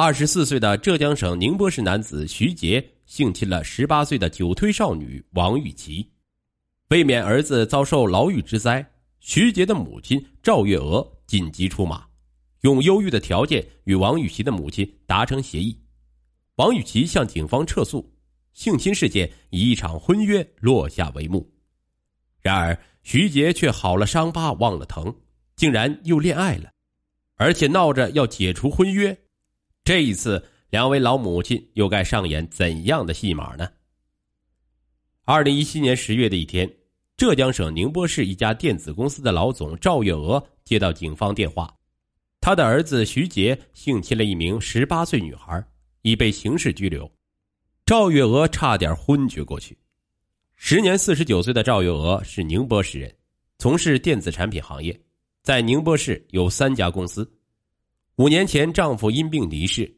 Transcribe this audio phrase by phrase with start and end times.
[0.00, 6.08] 二十四岁的浙江省宁波市男子徐杰性侵了十八岁的九推少女王玉琪，
[6.90, 8.88] 为免儿子遭受牢狱之灾，
[9.18, 12.06] 徐杰的母亲赵月娥紧急出马，
[12.60, 15.76] 用优越的条件与王玉琪的母亲达成协议。
[16.54, 18.08] 王玉琪向警方撤诉，
[18.52, 21.44] 性侵事件以一场婚约落下帷幕。
[22.40, 25.12] 然而，徐杰却好了伤疤忘了疼，
[25.56, 26.70] 竟然又恋爱了，
[27.34, 29.18] 而且闹着要解除婚约。
[29.88, 33.66] 这一次，两位老母亲又该上演怎样的戏码呢？
[35.24, 36.70] 二零一七年十月的一天，
[37.16, 41.74] 浙江省宁波市一家电子公司的老总赵月娥接到警方电话，
[42.38, 45.66] 他的儿子徐杰性侵了一名十八岁女孩。
[46.02, 47.10] 已被刑事拘留，
[47.86, 49.74] 赵月娥差点昏厥过去。
[50.54, 53.16] 时年四十九岁的赵月娥是宁波市人，
[53.56, 55.00] 从事电子产品行业，
[55.42, 57.26] 在宁波市有三家公司。
[58.18, 59.88] 五年前，丈夫因病离世。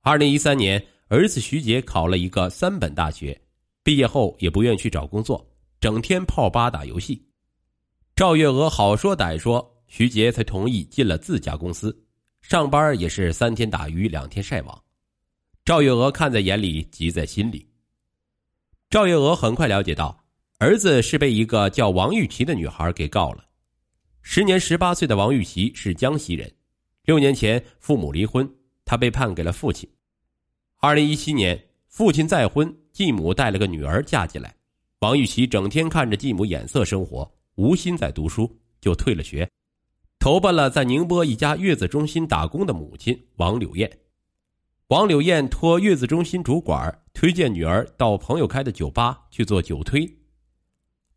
[0.00, 3.38] 二零一三年，儿子徐杰考了一个三本大学，
[3.82, 5.46] 毕业后也不愿去找工作，
[5.78, 7.22] 整天泡吧打游戏。
[8.14, 11.94] 赵月娥好说歹说，徐杰才同意进了自家公司，
[12.40, 14.82] 上班也是三天打鱼两天晒网。
[15.62, 17.68] 赵月娥看在眼里，急在心里。
[18.88, 20.18] 赵月娥很快了解到，
[20.56, 23.44] 儿子是被一个叫王玉琪的女孩给告了。
[24.22, 26.50] 时年十八岁的王玉琪是江西人，
[27.06, 28.52] 六年前父母离婚，
[28.84, 29.88] 他被判给了父亲。
[30.78, 34.52] 二零一七年，父亲再婚，继母带了个女儿嫁进来，
[34.98, 39.48] 王玉琪整天看着继母眼色生活，无心在读书，就退了学，
[40.18, 43.88] 投奔了在宁波一家月子中心打工的母亲王柳燕。
[44.88, 50.12] 王柳燕托月子中心主管推荐女儿到朋友开的酒吧去做酒推。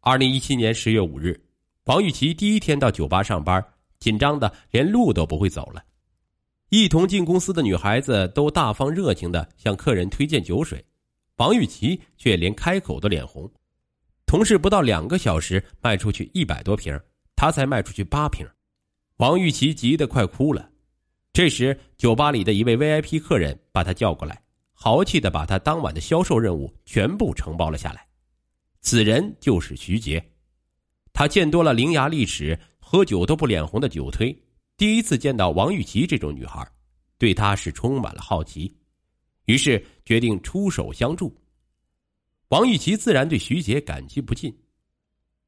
[0.02, 1.44] 二零一七年十月五日，
[1.86, 3.64] 王玉琪第一天到酒吧上班，
[4.00, 5.84] 紧张的连路都不会走了。
[6.70, 10.86] 一同进公司的女孩子都大方热情的向客人推荐酒水，
[11.38, 13.52] 王玉琪却连开口都脸红。
[14.26, 17.00] 同事不到两个小时卖出去一百多瓶，
[17.36, 18.46] 他才卖出去八瓶，
[19.18, 20.70] 王玉琪急得快哭了。
[21.34, 24.40] 这时，酒吧里的一位 VIP 客人把他叫过来，
[24.72, 28.06] 豪气的把他当晚的销售任务全部承包了下来。
[28.82, 30.24] 此人就是徐杰，
[31.12, 32.60] 他见多了伶牙俐齿、
[32.92, 34.36] 喝酒都不脸红的酒推，
[34.76, 36.68] 第一次见到王玉琪这种女孩，
[37.20, 38.76] 对她是充满了好奇，
[39.46, 41.32] 于是决定出手相助。
[42.48, 44.52] 王玉琪自然对徐杰感激不尽。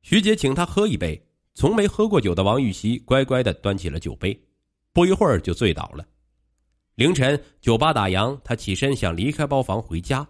[0.03, 1.19] 徐杰请他喝一杯，
[1.55, 4.39] 从没喝过酒的王玉琪乖乖的端起了酒杯。
[4.93, 6.05] 不一会儿就醉倒了。
[6.93, 10.23] 凌晨，酒吧打烊，他起身想离开包房回家，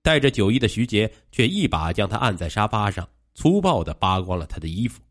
[0.00, 5.02] 带着酒意的徐杰却一把将他按在沙发上，粗暴的扒光了他的衣服。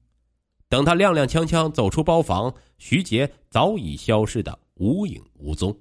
[0.70, 5.78] 等他踉踉跄跄走出包房，徐杰早已消失的无影无踪。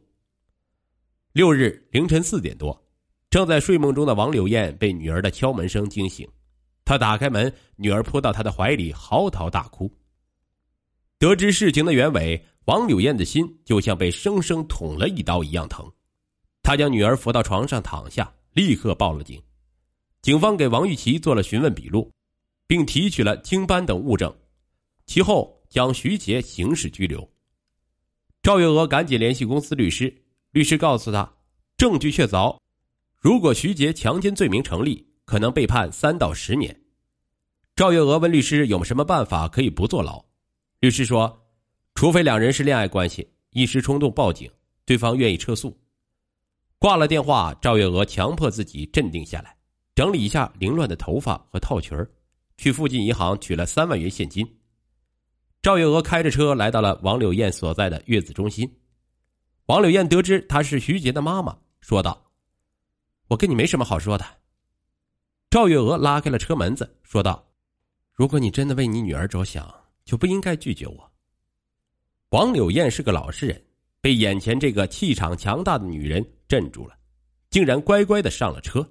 [1.32, 2.80] 六日凌晨四点多，
[3.30, 6.28] 正在睡梦中的王柳燕被女儿的敲门声惊醒，
[6.84, 9.90] 她打开门，女儿扑到她的怀里，嚎啕大哭。
[11.18, 12.44] 得知事情的原委。
[12.66, 15.86] 王柳燕的心就像被生生捅了一刀一样疼，
[16.62, 19.38] 她将女儿扶到床上躺下，立刻报了警。
[20.22, 22.10] 警方给王玉琪做了询问笔录，
[22.66, 24.34] 并提取了精斑等物证，
[25.06, 27.28] 其后将徐杰刑事拘留。
[28.42, 30.14] 赵月娥赶紧联系公司律师，
[30.50, 31.32] 律师告诉他，
[31.76, 32.58] 证据确凿，
[33.18, 36.78] 如果徐杰强奸罪名成立，可能被判三到十年。
[37.76, 40.24] 赵月娥问律师有什么办法可以不坐牢，
[40.80, 41.40] 律师说。
[41.96, 44.50] 除非两人是恋爱关系，一时冲动报警，
[44.84, 45.78] 对方愿意撤诉。
[46.76, 49.56] 挂了电话，赵月娥强迫自己镇定下来，
[49.94, 51.96] 整理一下凌乱的头发和套裙
[52.58, 54.44] 去附近银行取了三万元现金。
[55.64, 58.70] 赵月娥开着车来到了王柳燕所在的月子中心。
[59.64, 62.30] 王柳燕得知她是徐杰的妈妈，说道
[63.28, 64.26] ：“我跟你没什么好说的。”
[65.48, 67.50] 赵月娥拉开了车门子，说道
[68.12, 69.66] ：“如果你真的为你女儿着想，
[70.04, 71.12] 就不应该拒绝我。”
[72.28, 73.64] 王柳燕是个老实人，
[74.02, 76.94] 被眼前这个气场强大的女人镇住了，
[77.48, 78.86] 竟然乖乖的上了车。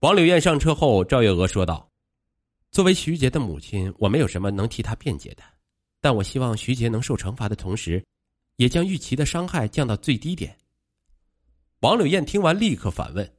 [0.00, 1.90] 王柳燕上车后，赵月娥说道
[2.70, 5.42] ：“作为徐杰的母亲，我没有什么能替他辩解的，
[6.06, 8.00] 但我希望徐杰能受惩罚的同时，
[8.58, 10.56] 也将玉琪的伤害降到最低点。”
[11.82, 13.34] 王柳燕听完，立刻反问：“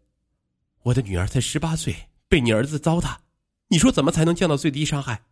[0.83, 1.95] 我的女儿才十八岁，
[2.27, 3.15] 被你儿子糟蹋，
[3.69, 5.23] 你说怎么才能降到最低伤害？”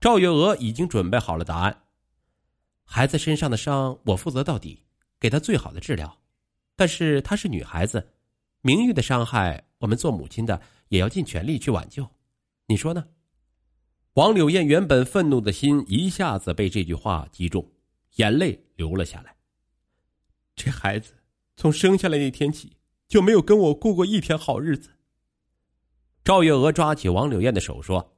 [0.00, 1.84] 赵月娥已经准备好了答案。
[2.82, 4.82] 孩子身上的伤，我负责到底，
[5.20, 6.18] 给她最好的治疗。
[6.74, 8.04] 但是她是女孩子，
[8.62, 12.04] 名誉的伤害，我们做母亲的也要尽全力去挽救。
[12.66, 13.06] 你说呢？
[14.18, 17.64] 王柳燕原本愤怒的心一下子被这句话击中，
[18.16, 19.32] 眼泪流了下来。
[20.56, 21.14] 这孩子
[21.56, 22.76] 从生下来那天起
[23.06, 24.90] 就没有跟我过过一天好日子。
[26.24, 28.16] 赵月娥抓起王柳燕的手说：“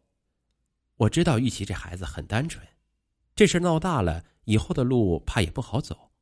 [0.96, 2.66] 我知道玉琪这孩子很单纯，
[3.36, 6.12] 这事闹大了以后的路怕也不好走。”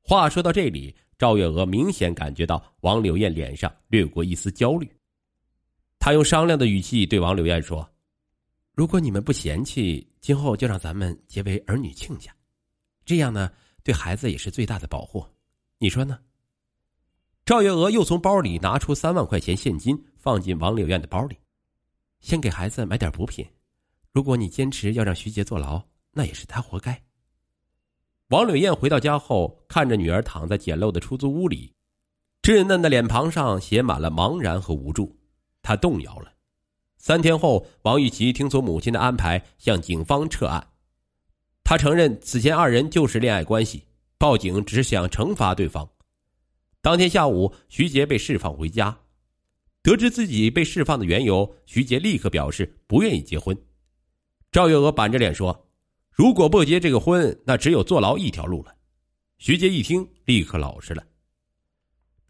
[0.00, 4.90] 话说到这里，赵月娥明显感觉到王柳燕脸上掠过一丝焦虑。
[5.98, 7.86] 她用商量的语气对王柳燕说
[8.74, 12.34] ：“如果你们不嫌弃，今后就让咱们结为儿女亲家，
[13.04, 13.50] 这样呢，
[13.82, 15.24] 对孩子也是最大的保护。
[15.78, 16.18] 你说呢？”
[17.44, 21.36] 赵月娥又从包里拿出三万块钱现金，放进王柳燕的包里，
[22.20, 23.44] 先给孩子买点补品。
[24.12, 25.82] 如果你坚持要让徐杰坐牢，
[26.12, 27.02] 那也是他活该。
[28.28, 31.74] 王柳燕回到家后，看着女儿躺在简陋的出租屋里，
[32.42, 35.18] 稚嫩的脸庞上写满了茫然和无助，
[35.62, 36.32] 她动摇了。
[37.02, 40.68] 三天后，王玉琪听从母亲的安排，向警方撤案。
[41.64, 43.82] 他承认此前二人就是恋爱关系，
[44.18, 45.90] 报警只是想惩罚对方。
[46.80, 49.00] 当天下午，徐杰被释放回家，
[49.82, 53.60] 得知自己被释放的缘由，徐杰立刻表示不愿意结婚。
[54.52, 55.66] 赵月娥板着脸说。
[56.12, 58.72] 如果不结这个婚，那只有坐牢一条路了。
[59.38, 61.04] 徐杰一听，立刻老实了。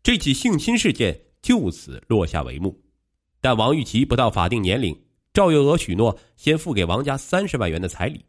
[0.03, 2.82] 这起性侵事件就此落下帷幕。
[3.43, 4.99] 但王玉琪不到法定年龄，
[5.35, 8.25] 赵月娥许诺先付给王家三十万元的彩礼，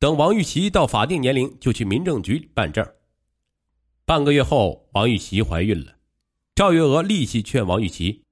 [0.00, 2.84] 等王玉琪到法定年龄就去民政局办证。
[4.04, 5.94] 半个月后，王玉琪怀孕了，
[6.56, 8.24] 赵月娥立即劝王玉琪：“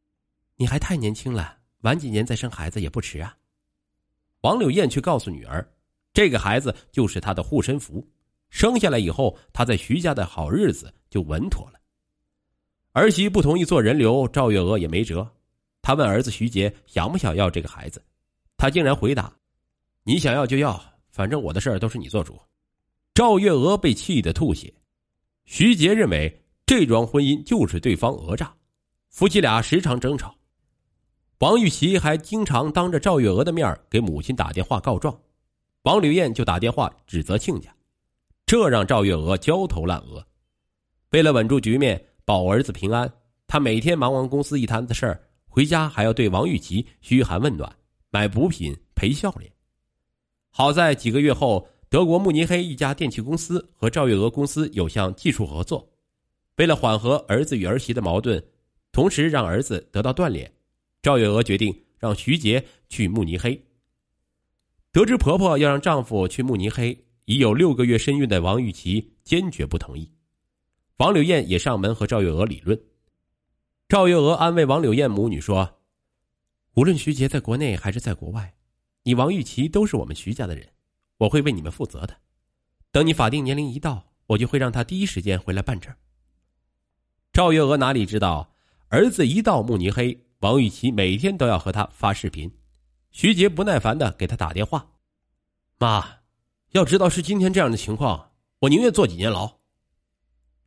[0.58, 3.36] 你还太年轻了，晚几年再生孩子也不迟啊。”
[4.42, 5.64] 王柳燕却告诉女儿。
[6.12, 8.04] 这个孩子就是她的护身符，
[8.48, 11.78] 生下来以后，她在徐家的好日子就稳妥了。
[12.94, 15.30] 儿媳不同意做人流，赵月娥也没辙。
[15.82, 18.02] 他问儿子徐杰想不想要这个孩子，
[18.56, 19.32] 他竟然回答
[20.04, 20.80] ：“你想要就要，
[21.10, 22.38] 反正我的事儿都是你做主。”
[23.14, 24.72] 赵月娥被气得吐血。
[25.44, 28.54] 徐杰认为这桩婚姻就是对方讹诈，
[29.08, 30.34] 夫妻俩时常争吵。
[31.38, 35.18] 王玉琪还经常当着赵月娥的面给母亲打电话告状。
[35.82, 37.74] 王柳燕就打电话指责亲家，
[38.44, 40.24] 这让赵月娥焦头烂额。
[41.10, 43.10] 为了稳住局面，保儿子平安，
[43.46, 47.70] 她每天忙完公司一摊子事儿，回家还要对王玉琪嘘寒问暖，
[48.08, 49.52] 买补品赔笑脸。
[50.48, 55.86] 好在几个月后，德国慕尼黑一家电器公司和赵月娥公司有项技术合作。
[56.56, 58.40] 为了缓和儿子与儿媳的矛盾，
[58.92, 60.50] 同时让儿子得到锻炼，
[61.02, 63.60] 赵月娥决定让徐杰去慕尼黑。
[64.92, 70.08] 得知婆婆要让丈夫去慕尼黑，已有六个月身孕的王玉琪坚决不同意。
[70.98, 72.80] 王柳燕也上门和赵月娥理论。
[73.90, 75.80] 赵月娥安慰王柳燕母女说
[76.74, 78.54] ：“无论徐杰在国内还是在国外，
[79.02, 80.68] 你王玉琪都是我们徐家的人，
[81.16, 82.18] 我会为你们负责的。
[82.92, 85.92] 等你法定年龄一到，我就会让他第一时间回来办证。”
[87.34, 88.54] 赵月娥哪里知道，
[88.90, 92.56] 儿子一到慕尼黑，王玉琪每天都要和他发视频。
[93.10, 94.92] 徐杰不耐烦的给他打电话
[95.80, 96.18] ：“妈，
[96.70, 99.58] 要知道是今天这样的情况，我宁愿坐几年牢。”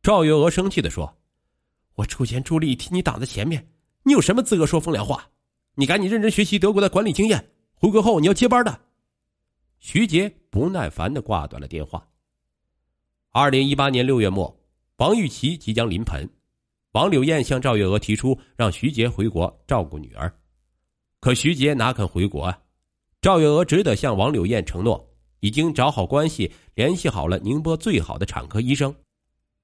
[0.04, 1.16] 赵月娥生气的说
[1.94, 3.68] ：“我出钱出力替你挡在前面，
[4.02, 5.28] 你有什么资格说风凉话？
[5.74, 8.80] 你赶紧认真学习德国的管理经验，回国后你要接班的。”
[9.80, 12.06] 徐杰不耐烦的挂断了电话。
[13.30, 14.56] 二零一八年六月末，
[14.96, 16.28] 王玉琪即将临盆，
[16.92, 20.32] 王柳燕向赵月娥提出让徐杰回国照顾女儿。
[21.20, 22.58] 可徐杰哪肯回国啊？
[23.20, 25.06] 赵月娥只得向王柳燕承诺，
[25.40, 28.94] 已经找好关系，联系好了宁波最好的产科医生。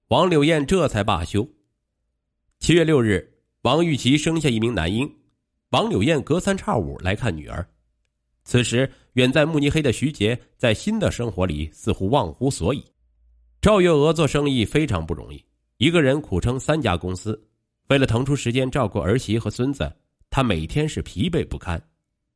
[0.09, 1.49] 王柳燕这才罢休。
[2.71, 3.29] 七月六日，
[3.63, 5.13] 王玉琪生下一名男婴，
[5.71, 7.69] 王柳燕隔三差五来看女儿。
[8.45, 12.85] 此时，远在慕尼黑的徐杰在新的生活里似乎忘乎所以。
[13.61, 15.45] 赵月娥做生意非常不容易，
[15.79, 17.45] 一个人苦撑三家公司，
[17.89, 19.93] 为了腾出时间照顾儿媳和孙子。
[20.31, 21.83] 她每天是疲惫不堪，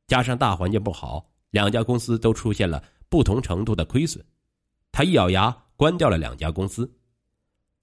[0.05, 4.21] 加上大环境不好，两家公司都出现了不同程度的亏损。
[4.91, 6.93] 他一咬牙关掉了两家公司。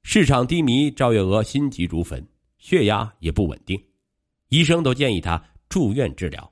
[0.03, 2.23] 市场低迷，赵月娥心急如焚，
[2.63, 3.85] 血压也不稳定，
[4.49, 6.52] 医生都建议他住院治疗。